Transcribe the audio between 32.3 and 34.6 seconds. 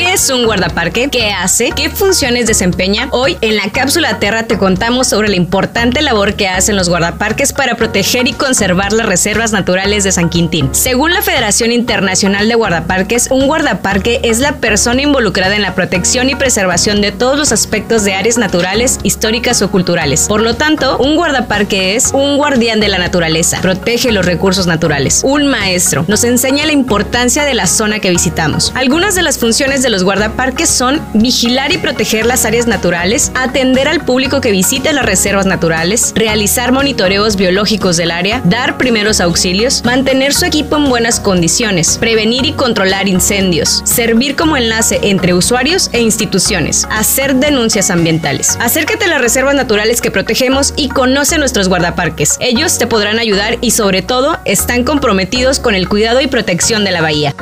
áreas naturales, atender al público que